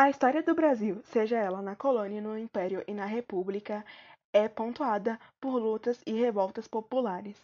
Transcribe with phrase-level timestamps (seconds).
[0.00, 3.84] A história do Brasil, seja ela na colônia, no império e na república,
[4.32, 7.36] é pontuada por lutas e revoltas populares.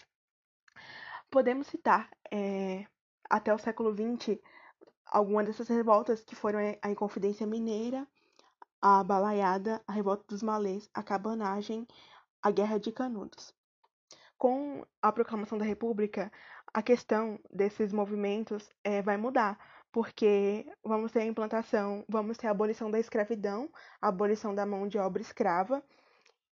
[1.31, 2.87] Podemos citar, é,
[3.29, 4.41] até o século XX,
[5.05, 8.09] algumas dessas revoltas que foram a Inconfidência Mineira,
[8.81, 11.87] a Balaiada, a Revolta dos Malês, a Cabanagem,
[12.43, 13.55] a Guerra de Canudos.
[14.39, 16.33] Com a proclamação da República,
[16.73, 19.59] a questão desses movimentos é, vai mudar,
[19.97, 23.67] porque vamos ter a implantação, vamos ter a abolição da escravidão,
[23.99, 25.83] a abolição da mão de obra escrava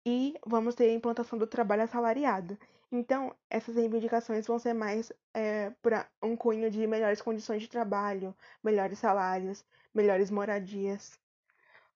[0.05, 2.57] e vamos ter a implantação do trabalho assalariado.
[2.89, 8.33] Então, essas reivindicações vão ser mais é, para um cunho de melhores condições de trabalho,
[8.63, 11.19] melhores salários, melhores moradias.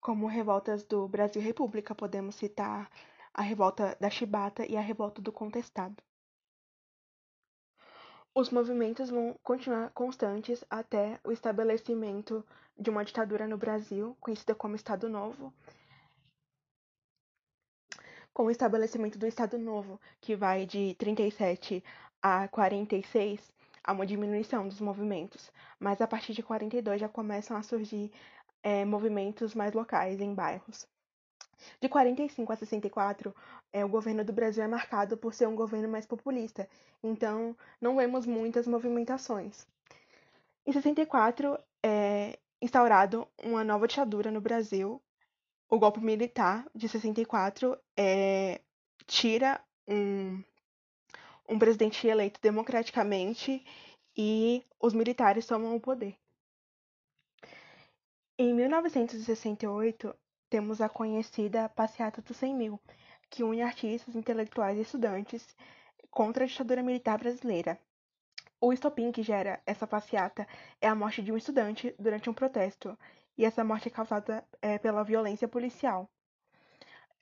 [0.02, 2.90] Como revoltas do Brasil República, podemos citar
[3.34, 6.04] a revolta da Chibata e a revolta do Contestado.
[8.40, 12.46] Os movimentos vão continuar constantes até o estabelecimento
[12.78, 15.52] de uma ditadura no Brasil, conhecida como Estado Novo.
[18.32, 21.84] Com o estabelecimento do Estado Novo, que vai de 37
[22.22, 23.42] a 46,
[23.84, 28.12] há uma diminuição dos movimentos, mas a partir de 42 já começam a surgir
[28.62, 30.88] é, movimentos mais locais em bairros.
[31.82, 33.36] De 45 a 64,
[33.74, 36.68] é, o governo do Brasil é marcado por ser um governo mais populista,
[37.04, 39.66] então não vemos muitas movimentações.
[40.66, 45.02] Em 64, é instaurado uma nova ditadura no Brasil.
[45.70, 48.62] O golpe militar de 64 é,
[49.06, 50.44] tira um,
[51.48, 53.66] um presidente eleito democraticamente
[54.16, 56.16] e os militares tomam o poder.
[58.40, 60.14] Em 1968,
[60.50, 62.80] temos a conhecida Passeata dos 100 Mil,
[63.30, 65.56] que une artistas, intelectuais e estudantes
[66.10, 67.80] contra a ditadura militar brasileira.
[68.60, 70.48] O estopim que gera essa passeata
[70.82, 72.98] é a morte de um estudante durante um protesto,
[73.38, 76.10] e essa morte é causada é, pela violência policial.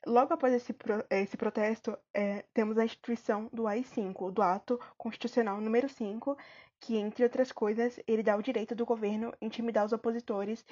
[0.07, 0.73] Logo após esse,
[1.09, 6.37] esse protesto, é, temos a instituição do AI-5, do Ato Constitucional número 5,
[6.79, 10.63] que, entre outras coisas, ele dá o direito do governo intimidar os opositores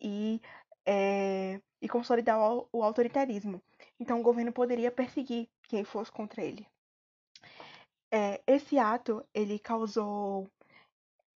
[0.00, 0.40] e
[0.86, 2.36] é, e consolidar
[2.72, 3.62] o, autoritarismo.
[3.98, 6.66] Então, o governo poderia perseguir quem fosse contra ele.
[8.10, 10.50] É, esse ato ele causou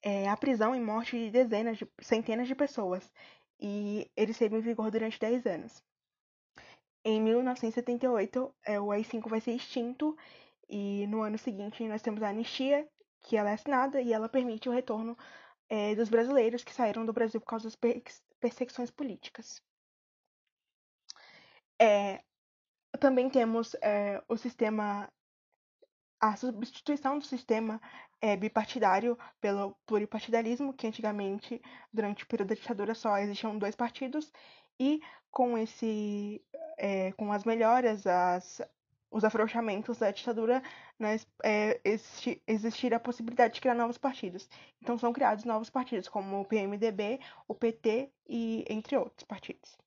[0.02, 3.08] é, a prisão e morte de dezenas, de centenas de pessoas,
[3.60, 5.82] e ele esteve em vigor durante 10 anos.
[7.04, 10.16] Em 1978, é, o AI-5 vai ser extinto,
[10.68, 12.88] e no ano seguinte nós temos a anistia,
[13.22, 15.16] que ela é assinada e ela permite o retorno
[15.68, 17.78] é, dos brasileiros que saíram do Brasil por causa das
[18.40, 19.62] perseguições políticas.
[21.80, 22.22] É,
[22.98, 25.10] também temos é, o sistema,
[26.20, 27.80] a substituição do sistema
[28.20, 34.30] é, bipartidário pelo pluripartidarismo, que antigamente, durante o período da ditadura, só existiam dois partidos,
[34.78, 36.44] e com esse,
[36.76, 38.60] é, com as melhoras, as,
[39.10, 40.62] os afrouxamentos da ditadura,
[40.98, 44.48] né, é, existir, existir a possibilidade de criar novos partidos.
[44.82, 49.78] Então são criados novos partidos, como o PMDB, o PT e entre outros partidos.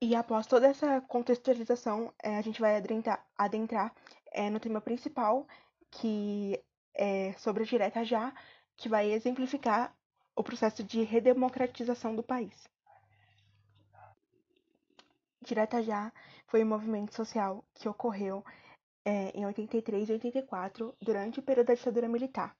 [0.00, 3.92] E após toda essa contextualização, é, a gente vai adentrar, adentrar
[4.30, 5.46] é, no tema principal,
[5.90, 6.62] que
[6.94, 8.32] é sobre a direta já,
[8.76, 9.92] que vai exemplificar
[10.36, 12.54] o processo de redemocratização do país.
[15.40, 16.12] Direta Já
[16.46, 18.44] foi um movimento social que ocorreu
[19.04, 22.54] é, em 83 e 84, durante o período da ditadura militar.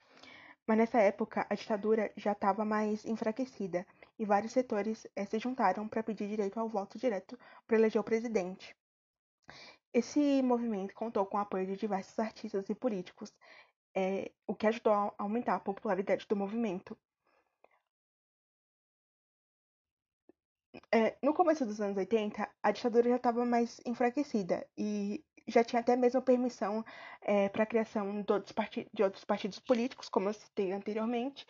[0.69, 3.87] Mas nessa época, a ditadura já estava mais enfraquecida
[4.19, 8.05] e vários setores é, se juntaram para pedir direito ao voto direto para eleger o
[8.05, 8.77] presidente.
[9.95, 13.33] Esse movimento contou com o apoio de diversos artistas e políticos,
[13.97, 16.95] é, o que ajudou a aumentar a popularidade do movimento.
[20.93, 25.81] É, no começo dos anos 80, a ditadura já estava mais enfraquecida e já tinha
[25.81, 26.85] até mesmo permissão
[27.23, 28.55] é, para a criação de outros,
[28.93, 31.47] de outros, partidos políticos, como eu citei anteriormente.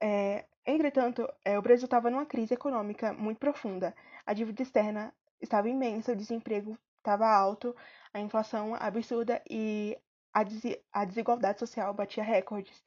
[0.00, 3.94] É, entretanto, é, o Brasil estava numa crise econômica muito profunda.
[4.26, 7.74] A dívida externa estava imensa, o desemprego estava alto,
[8.12, 9.96] a inflação absurda e
[10.32, 10.62] a, des
[10.92, 12.82] a desigualdade social batia recordes.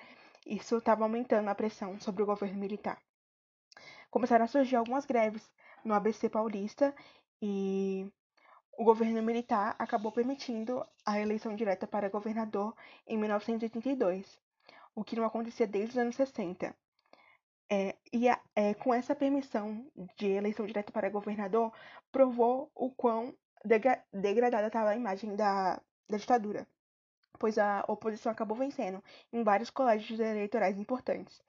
[0.46, 3.02] Isso estava aumentando a pressão sobre o governo militar.
[4.12, 5.50] Começaram a surgir algumas greves
[5.84, 6.94] no ABC paulista
[7.42, 8.08] e
[8.78, 12.76] o governo militar acabou permitindo a eleição direta para governador
[13.08, 14.40] em 1982,
[14.96, 16.76] o que não acontecia desde os anos 60.
[17.70, 19.86] É, e a, é, com essa permissão
[20.18, 21.72] de eleição direta para governador,
[22.12, 23.34] provou o quão
[23.64, 26.68] degra degradada estava a imagem da, da ditadura,
[27.40, 31.42] pois a oposição acabou vencendo em vários colégios eleitorais importantes.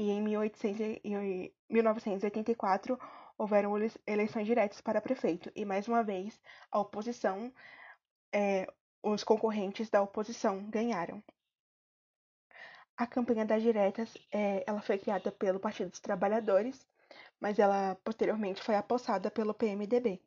[0.00, 0.22] E em
[1.68, 2.98] 1984
[3.36, 3.76] houveram
[4.06, 6.40] eleições diretas para prefeito e mais uma vez
[6.72, 7.52] a oposição,
[8.32, 8.66] é,
[9.02, 11.22] os concorrentes da oposição ganharam.
[12.96, 16.86] A campanha das diretas, é, ela foi criada pelo Partido dos Trabalhadores,
[17.38, 20.18] mas ela posteriormente foi apossada pelo PMDB.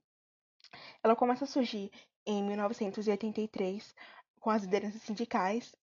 [1.03, 1.91] Ela começa a surgir
[2.27, 3.95] em 1983
[4.39, 5.75] com as lideranças sindicais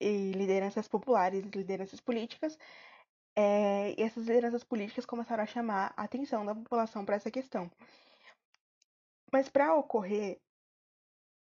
[0.00, 2.58] e lideranças populares, lideranças políticas,
[3.36, 7.70] é, e essas lideranças políticas começaram a chamar a atenção da população para essa questão.
[9.30, 10.40] Mas para ocorrer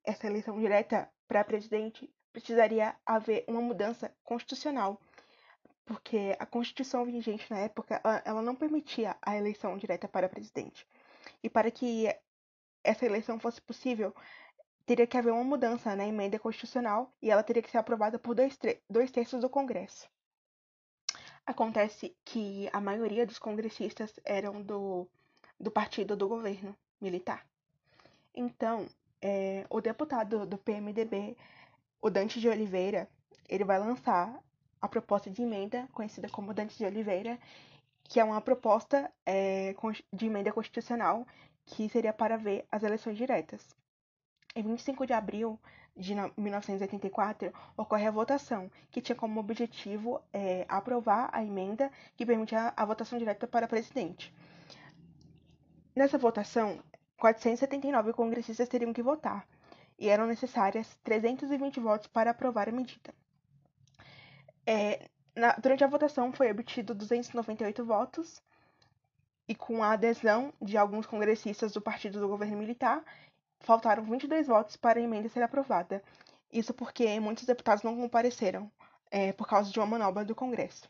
[0.05, 4.99] essa eleição direta para presidente, precisaria haver uma mudança constitucional,
[5.85, 10.87] porque a Constituição vigente na época ela não permitia a eleição direta para presidente.
[11.41, 12.07] E para que
[12.83, 14.15] essa eleição fosse possível,
[14.85, 18.35] teria que haver uma mudança na emenda constitucional e ela teria que ser aprovada por
[18.35, 18.57] dois,
[18.89, 20.09] dois terços do Congresso.
[21.45, 25.07] Acontece que a maioria dos congressistas eram do,
[25.59, 27.45] do partido do governo militar.
[28.33, 28.87] Então,
[29.21, 31.35] é, o deputado do PMDB
[32.03, 33.09] o Dante de Oliveira,
[33.47, 34.37] ele vai lançar
[34.81, 37.39] a proposta de emenda, conhecida como Dante de Oliveira,
[38.03, 39.73] que é uma proposta é,
[40.11, 41.25] de emenda constitucional
[41.65, 43.65] que seria para ver as eleições diretas.
[44.53, 45.57] Em 25 de abril
[45.95, 52.73] de 1984, ocorre a votação, que tinha como objetivo é, aprovar a emenda que permitia
[52.75, 54.33] a votação direta para presidente.
[55.95, 56.81] Nessa votação,
[57.17, 59.47] 479 congressistas teriam que votar,
[59.99, 63.13] e eram necessárias 320 votos para aprovar a medida.
[64.65, 68.41] É, na, durante a votação foi obtido 298 votos,
[69.47, 73.03] e com a adesão de alguns congressistas do partido do governo militar,
[73.63, 76.03] faltaram 22 votos para a emenda ser aprovada.
[76.51, 78.71] Isso porque muitos deputados não compareceram
[79.09, 80.89] é, por causa de uma manobra do Congresso.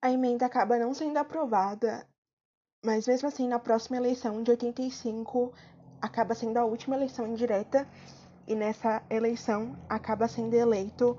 [0.00, 2.06] A emenda acaba não sendo aprovada,
[2.84, 5.52] mas mesmo assim, na próxima eleição de 85,
[6.00, 7.88] acaba sendo a última eleição indireta
[8.46, 11.16] e nessa eleição acaba sendo eleito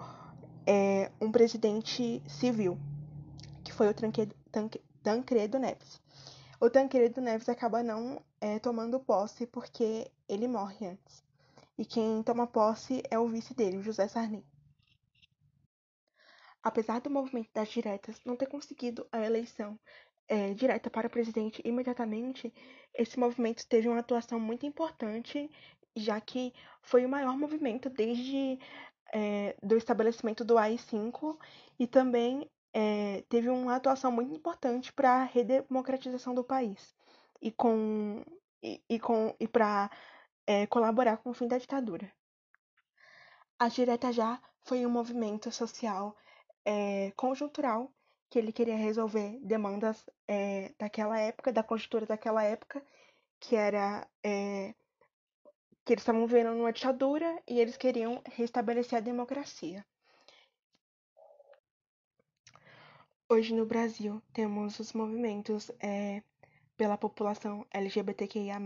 [0.67, 2.77] é, um presidente civil,
[3.63, 4.35] que foi o Tancredo,
[5.01, 6.02] Tancredo Neves.
[6.63, 11.21] O Tancredo Neves acaba não é, tomando posse porque ele morre antes.
[11.77, 14.45] E quem toma posse é o vice dele, José Sarney.
[16.63, 19.77] Apesar do movimento das diretas não ter conseguido a eleição
[20.25, 22.53] é, direta para presidente imediatamente,
[22.93, 25.51] esse movimento teve uma atuação muito importante,
[25.93, 28.57] já que foi o maior movimento desde
[29.13, 31.37] é, do estabelecimento do AI-5
[31.77, 36.95] e também é, teve uma atuação muito importante para a redemocratização do país
[37.41, 38.23] e com
[38.61, 39.91] e, e com e para
[40.47, 42.11] é, colaborar com o fim da ditadura.
[43.59, 46.15] A direta já foi um movimento social
[46.65, 47.91] é, conjuntural
[48.29, 50.03] que ele queria resolver demandas
[50.79, 52.83] daquela época, da conjuntura daquela época,
[53.39, 54.09] que era
[55.85, 59.85] que eles estavam vivendo numa ditadura e eles queriam restabelecer a democracia.
[63.33, 66.21] Hoje no Brasil temos os movimentos é,
[66.77, 68.59] pela população LGBTQIA,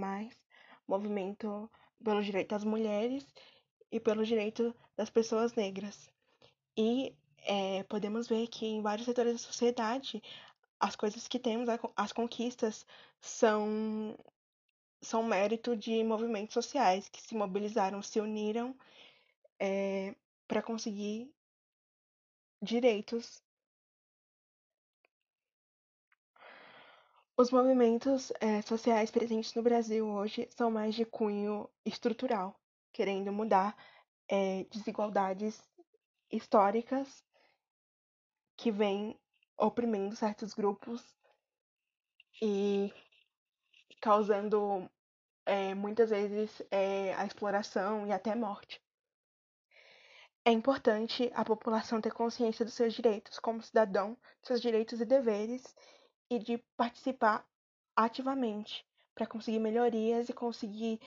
[0.86, 1.72] movimento
[2.04, 3.26] pelo direito das mulheres
[3.90, 6.12] e pelo direito das pessoas negras.
[6.76, 7.16] E
[7.46, 10.22] é, podemos ver que em vários setores da sociedade
[10.78, 12.86] as coisas que temos, as conquistas,
[13.22, 14.20] são,
[15.02, 18.76] são mérito de movimentos sociais que se mobilizaram, se uniram
[19.62, 20.14] é,
[20.46, 21.34] para conseguir
[22.62, 23.47] direitos.
[27.40, 32.60] Os movimentos é, sociais presentes no Brasil hoje são mais de cunho estrutural,
[32.92, 33.78] querendo mudar
[34.28, 35.62] é, desigualdades
[36.32, 37.24] históricas
[38.56, 39.16] que vem
[39.56, 41.16] oprimindo certos grupos
[42.42, 42.92] e
[44.02, 44.90] causando
[45.46, 46.64] é, muitas vezes
[47.16, 48.82] a exploração e até morte.
[50.44, 55.76] É importante a população ter consciência dos seus direitos como cidadão, seus direitos e deveres,
[56.30, 57.46] e de participar
[57.96, 61.00] ativamente para conseguir melhorias e conseguir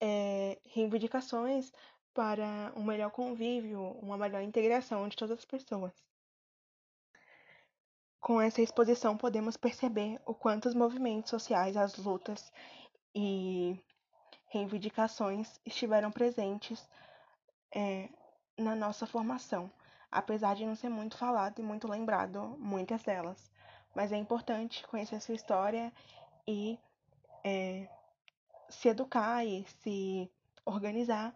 [0.00, 1.72] é, reivindicações
[2.14, 5.92] para um melhor convívio, uma melhor integração de todas as pessoas.
[8.20, 12.52] Com essa exposição, podemos perceber o quanto os movimentos sociais, as lutas
[13.14, 13.78] e
[14.48, 16.88] reivindicações estiveram presentes
[17.74, 18.08] é,
[18.56, 19.70] na nossa formação,
[20.10, 23.50] apesar de não ser muito falado e muito lembrado muitas delas.
[23.96, 25.90] Mas é importante conhecer a sua história
[26.46, 26.78] e
[27.42, 27.88] é,
[28.68, 30.30] se educar e se
[30.66, 31.34] organizar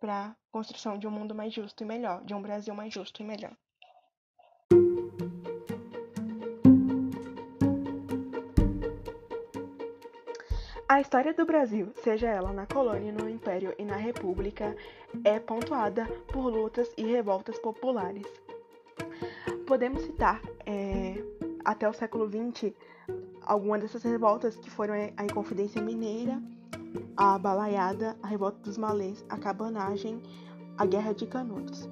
[0.00, 3.22] para a construção de um mundo mais justo e melhor, de um Brasil mais justo
[3.22, 3.56] e melhor.
[10.88, 14.76] A história do Brasil, seja ela na colônia, no império e na república,
[15.24, 18.26] é pontuada por lutas e revoltas populares.
[19.66, 21.31] Podemos citar é,
[21.64, 22.72] até o século XX
[23.44, 26.40] algumas dessas revoltas que foram a Inconfidência Mineira,
[27.16, 30.22] a Balaiada, a Revolta dos Malês, a Cabanagem,
[30.76, 31.88] a Guerra de Canudos.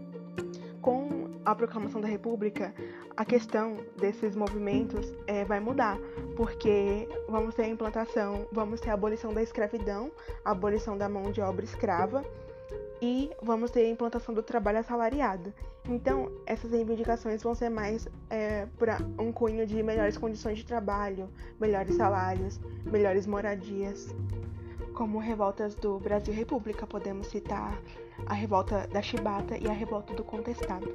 [0.80, 2.74] Com a proclamação da República,
[3.16, 5.98] a questão desses movimentos é, vai mudar,
[6.36, 10.10] porque vamos ter a implantação, vamos ter a abolição da escravidão,
[10.44, 12.24] a abolição da mão de obra escrava
[13.00, 15.52] e vamos ter a implantação do trabalho assalariado.
[15.88, 21.28] Então, essas reivindicações vão ser mais é, para um cunho de melhores condições de trabalho,
[21.58, 24.14] melhores salários, melhores moradias.
[24.94, 27.80] Como revoltas do Brasil República, podemos citar
[28.26, 30.94] a revolta da Chibata e a revolta do Contestado.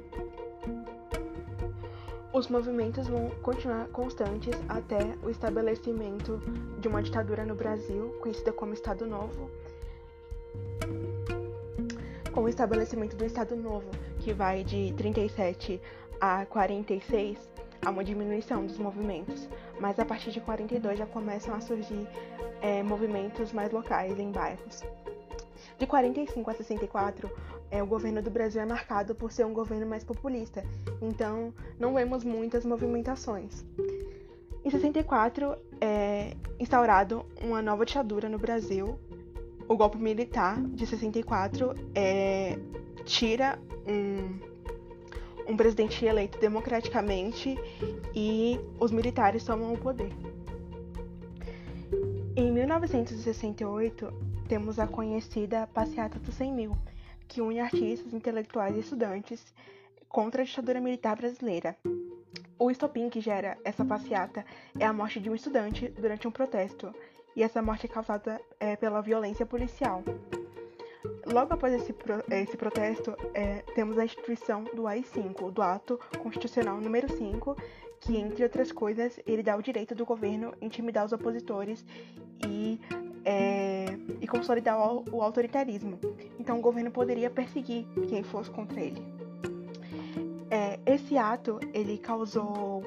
[2.32, 6.38] Os movimentos vão continuar constantes até o estabelecimento
[6.78, 9.50] de uma ditadura no Brasil, conhecida como Estado Novo.
[12.36, 13.88] Com o estabelecimento do Estado Novo,
[14.20, 15.80] que vai de 37
[16.20, 17.38] a 46,
[17.82, 19.48] há uma diminuição dos movimentos,
[19.80, 22.06] mas a partir de 42 já começam a surgir
[22.60, 24.82] é, movimentos mais locais em bairros.
[25.78, 27.30] De 45 a 64,
[27.70, 30.62] é, o governo do Brasil é marcado por ser um governo mais populista,
[31.00, 33.64] então não vemos muitas movimentações.
[34.62, 38.98] Em 64 é instaurado uma nova ditadura no Brasil.
[39.68, 42.58] O golpe militar de 64 é,
[43.04, 47.58] tira um, um presidente eleito democraticamente
[48.14, 50.12] e os militares tomam o poder.
[52.36, 54.12] Em 1968,
[54.48, 56.76] temos a conhecida Passeata dos 100 Mil,
[57.26, 59.44] que une artistas, intelectuais e estudantes
[60.08, 61.76] contra a ditadura militar brasileira.
[62.58, 64.44] O estopim que gera essa passeata
[64.78, 66.94] é a morte de um estudante durante um protesto,
[67.36, 70.02] e essa morte é causada é, pela violência policial.
[71.30, 76.80] Logo após esse, pro, esse protesto, é, temos a instituição do AI-5, do Ato Constitucional
[76.80, 77.54] número 5,
[78.00, 81.84] que, entre outras coisas, ele dá o direito do governo intimidar os opositores
[82.46, 82.80] e
[83.24, 83.86] é,
[84.20, 85.98] e consolidar o, o autoritarismo.
[86.38, 89.02] Então o governo poderia perseguir quem fosse contra ele.
[90.48, 92.84] É, esse ato ele causou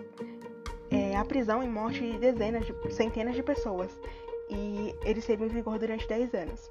[0.89, 3.91] é, a prisão e morte de dezenas de centenas de pessoas
[4.49, 6.69] e ele esteve em vigor durante 10 anos.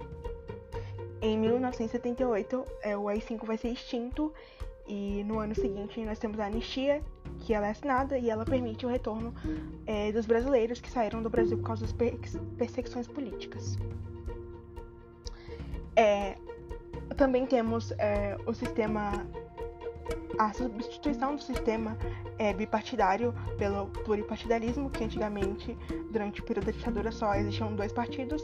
[1.21, 4.33] Em 1978, é, o AI-5 vai ser extinto
[4.87, 7.03] e no ano seguinte nós temos a anistia,
[7.41, 9.35] que ela é assinada e ela permite o retorno
[9.87, 11.95] é, dos brasileiros que saíram do Brasil por causa das
[12.57, 13.77] perseguições políticas.
[15.95, 16.37] É,
[17.17, 19.27] também temos é, o sistema,
[20.39, 21.97] a substituição do sistema
[22.39, 25.77] é, bipartidário pelo pluripartidarismo, que antigamente,
[26.11, 28.43] durante o período da ditadura, só existiam dois partidos,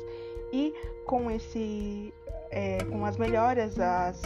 [0.52, 0.72] e
[1.06, 2.12] com esse
[2.50, 4.22] é, com as melhoras, as,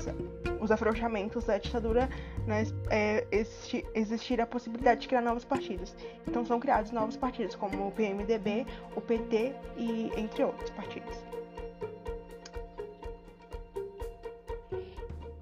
[0.61, 2.09] os afrouxamentos da ditadura,
[2.47, 5.97] né, é, existir, existir a possibilidade de criar novos partidos.
[6.27, 11.17] Então são criados novos partidos, como o PMDB, o PT e entre outros partidos.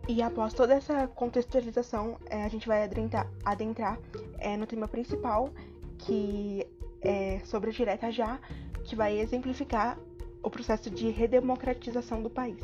[0.09, 3.99] E após toda essa contextualização, é, a gente vai adentrar, adentrar
[4.39, 5.51] é, no tema principal,
[5.99, 6.65] que
[7.03, 8.39] é sobre a direta já,
[8.85, 9.99] que vai exemplificar
[10.43, 12.63] o processo de redemocratização do país.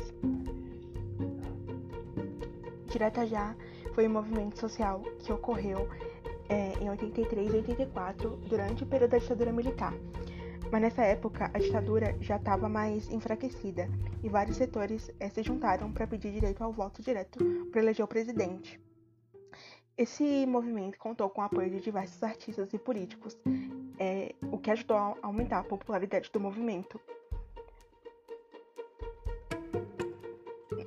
[2.89, 3.55] Direta Já
[3.93, 5.89] foi um movimento social que ocorreu
[6.47, 9.93] é, em 83 e 84, durante o período da ditadura militar.
[10.73, 13.87] Mas nessa época, a ditadura já estava mais enfraquecida
[14.23, 17.37] e vários setores é, se juntaram para pedir direito ao voto direto
[17.71, 18.81] para eleger o presidente.
[19.95, 23.37] Esse movimento contou com o apoio de diversos artistas e políticos,
[23.99, 26.99] é, o que ajudou a aumentar a popularidade do movimento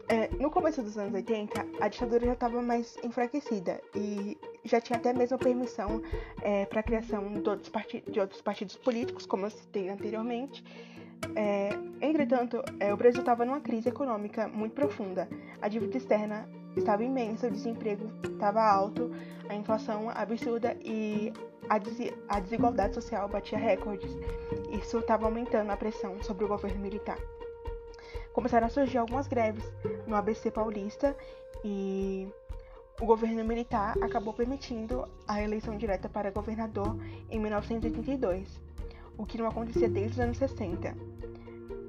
[0.08, 4.98] É, no começo dos anos 80, a ditadura já estava mais enfraquecida e já tinha
[4.98, 6.02] até mesmo permissão
[6.42, 7.72] é, para a criação de outros,
[8.10, 10.64] de outros, partidos políticos, como eu citei anteriormente.
[11.34, 11.70] É,
[12.00, 15.28] entretanto, é, o Brasil estava numa crise econômica muito profunda.
[15.60, 19.10] A dívida externa estava imensa, o desemprego estava alto,
[19.48, 21.32] a inflação absurda e
[21.68, 24.10] a, des a desigualdade social batia recordes.
[24.70, 27.18] Isso estava aumentando a pressão sobre o governo militar
[28.36, 29.64] começaram a surgir algumas greves
[30.06, 31.16] no ABC paulista
[31.64, 32.28] e
[33.00, 36.96] o governo militar acabou permitindo a eleição direta para governador
[37.30, 38.60] em 1982,
[39.18, 40.94] o que não acontecia desde os anos 60.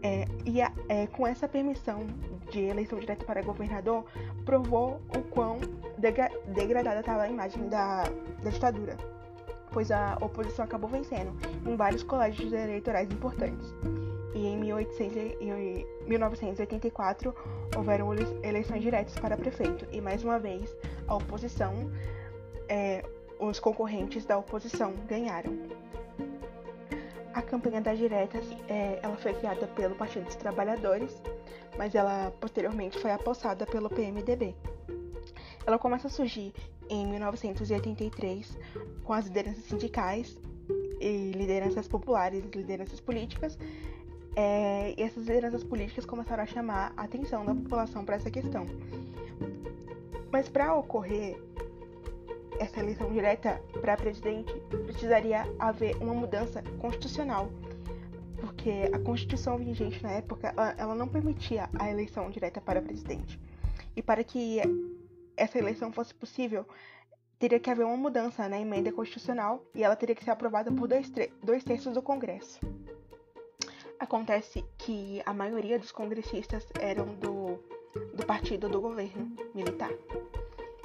[0.04, 2.06] É, e a, é, com essa permissão
[2.52, 4.06] de eleição direta para governador,
[4.46, 5.60] provou o quão
[5.98, 8.04] degra degradada estava a imagem da,
[8.44, 8.96] da ditadura,
[9.72, 11.32] pois a oposição acabou vencendo
[11.66, 13.74] em vários colégios eleitorais importantes.
[14.34, 14.58] e em
[16.06, 17.34] 1984
[17.76, 20.76] houveram eleições diretas para prefeito e mais uma vez
[21.08, 21.92] a oposição,
[22.68, 23.04] é,
[23.40, 25.54] os concorrentes da oposição ganharam.
[27.34, 31.22] A campanha das diretas é, ela foi criada pelo Partido dos Trabalhadores,
[31.78, 34.56] mas ela posteriormente foi apossada pelo PMDB.
[35.66, 36.54] Ela começa a surgir
[36.90, 38.58] em 1983
[39.04, 40.38] com as lideranças sindicais
[41.00, 43.58] e lideranças populares, lideranças políticas.
[44.36, 48.66] É, e essas lideranças políticas começaram a chamar a atenção da população para essa questão.
[50.38, 51.36] Mas para ocorrer
[52.60, 54.54] essa eleição direta para presidente,
[54.86, 57.50] precisaria haver uma mudança constitucional,
[58.40, 63.42] porque a Constituição vigente na época ela, não permitia a eleição direta para presidente.
[63.96, 64.62] E para que
[65.36, 66.68] essa eleição fosse possível,
[67.40, 70.88] teria que haver uma mudança na emenda constitucional e ela teria que ser aprovada por
[70.88, 72.60] dois, dois terços do Congresso.
[74.00, 77.60] Acontece que a maioria dos congressistas eram do,
[78.14, 79.92] do partido do governo militar.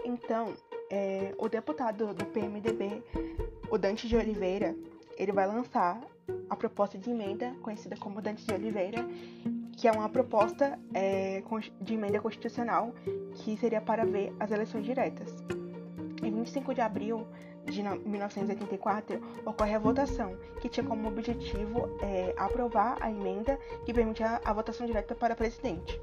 [0.05, 0.55] Então,
[0.91, 3.03] é, o deputado do PMDB,
[3.71, 4.75] o Dante de Oliveira,
[5.17, 6.01] ele vai lançar
[6.49, 9.07] a proposta de emenda, conhecida como Dante de Oliveira,
[9.77, 11.43] que é uma proposta é,
[11.81, 12.95] de emenda constitucional
[13.35, 15.35] que seria para ver as eleições diretas.
[16.23, 17.27] Em 25 de abril
[17.65, 24.41] de 1984, ocorre a votação, que tinha como objetivo é, aprovar a emenda que permitia
[24.45, 26.01] a votação direta para presidente.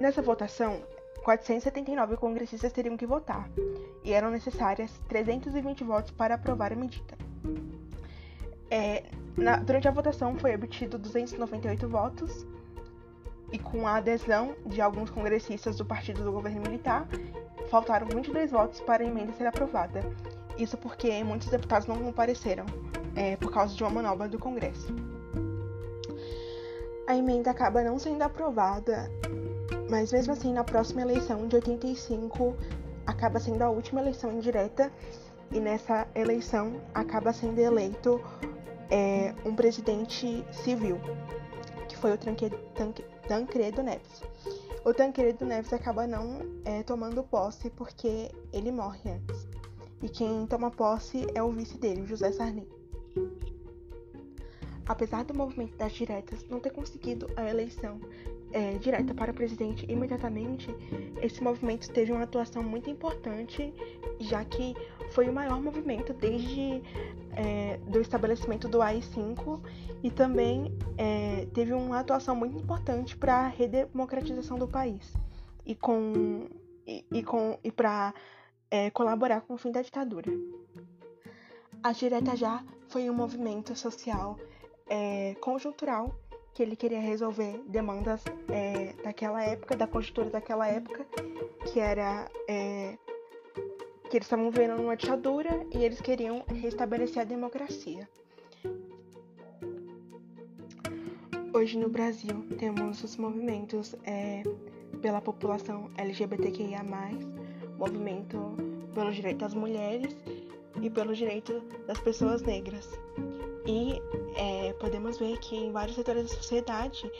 [0.00, 0.80] Nessa votação,
[1.24, 3.50] 479 congressistas teriam que votar,
[4.04, 7.18] e eram necessárias 320 votos para aprovar a medida.
[8.70, 9.04] É,
[9.36, 12.46] na, durante a votação foi obtido 298 votos
[13.50, 17.08] e com a adesão de alguns congressistas do partido do governo militar,
[17.70, 20.00] faltaram 22 votos para a emenda ser aprovada.
[20.58, 22.66] Isso porque muitos deputados não compareceram
[23.14, 24.94] é, por causa de uma manobra do Congresso.
[27.06, 29.10] A emenda acaba não sendo aprovada,
[29.88, 32.54] mas mesmo assim, na próxima eleição de 85,
[33.06, 34.92] acaba sendo a última eleição indireta
[35.50, 38.20] e nessa eleição acaba sendo eleito
[38.90, 40.98] é, um presidente civil,
[41.88, 44.22] que foi o Tancredo Neves.
[44.84, 49.48] O Tancredo Neves acaba não é, tomando posse porque ele morre antes.
[50.02, 52.68] E quem toma posse é o vice dele, José Sarney.
[54.86, 58.00] Apesar do movimento das diretas não ter conseguido a eleição
[58.52, 60.68] é, direta para presidente imediatamente,
[61.20, 63.72] esse movimento teve uma atuação muito importante,
[64.18, 64.74] já que
[65.10, 66.82] foi o maior movimento desde
[67.32, 69.60] é, do estabelecimento do AI-5
[70.02, 75.12] e também é, teve uma atuação muito importante para a redemocratização do país
[75.64, 76.48] e com
[76.86, 78.14] e, e com e para
[78.70, 80.30] é, colaborar com o fim da ditadura.
[81.82, 84.36] A direta já foi um movimento social
[84.88, 86.18] é, conjuntural
[86.58, 91.06] que ele queria resolver demandas é, daquela época, da conjuntura daquela época,
[91.64, 92.98] que era é,
[94.10, 98.08] que eles estavam vivendo numa ditadura e eles queriam restabelecer a democracia.
[101.54, 104.42] Hoje no Brasil temos os movimentos é,
[105.00, 106.82] pela população LGBTQIA,
[107.78, 108.56] movimento
[108.96, 110.16] pelo direito das mulheres
[110.82, 112.98] e pelo direito das pessoas negras.
[113.68, 114.00] E
[114.34, 117.12] é, podemos ver que em vários setores da sociedade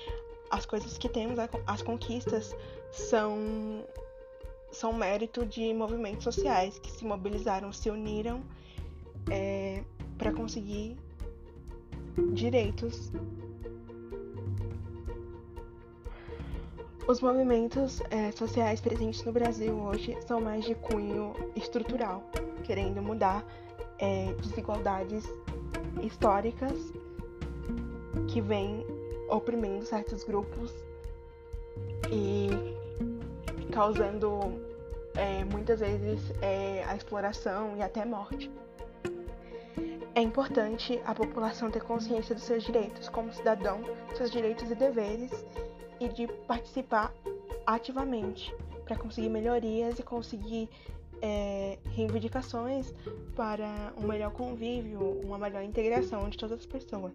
[0.51, 2.57] as coisas que temos, as conquistas,
[2.91, 3.85] são,
[4.71, 8.43] são mérito de movimentos sociais que se mobilizaram, se uniram
[9.31, 9.85] é,
[10.17, 10.97] para conseguir
[12.33, 13.13] direitos.
[17.07, 22.23] Os movimentos é, sociais presentes no Brasil hoje são mais de cunho estrutural,
[22.65, 23.45] querendo mudar
[23.99, 25.27] é, desigualdades
[26.03, 26.93] históricas
[28.29, 28.85] que vêm
[29.29, 30.73] oprimindo certos grupos
[32.11, 32.49] e
[33.73, 34.61] causando
[35.15, 38.51] é, muitas vezes é, a exploração e até morte.
[40.15, 43.81] É importante a população ter consciência dos seus direitos como cidadão,
[44.17, 45.31] seus direitos e deveres
[46.01, 47.13] e de participar
[47.67, 50.69] ativamente para conseguir melhorias e conseguir
[51.21, 52.93] é, reivindicações
[53.35, 57.13] para um melhor convívio, uma melhor integração de todas as pessoas.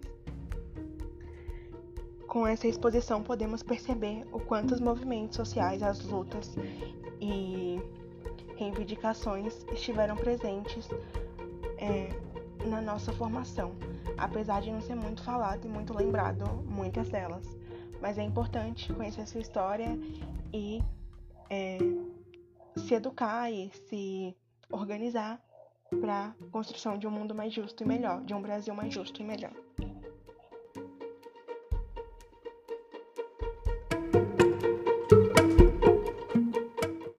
[2.27, 6.55] Com essa exposição, podemos perceber o quanto os movimentos sociais, as lutas
[7.21, 7.79] e
[8.55, 10.89] reivindicações estiveram presentes
[11.77, 12.09] é,
[12.67, 13.73] na nossa formação,
[14.17, 17.45] apesar de não ser muito falado e muito lembrado muitas delas.
[18.01, 19.97] Mas é importante conhecer sua história
[20.51, 20.81] e
[21.49, 21.77] é,
[22.75, 24.35] se educar e se
[24.71, 25.41] organizar
[25.99, 29.21] para a construção de um mundo mais justo e melhor, de um Brasil mais justo
[29.21, 29.53] e melhor.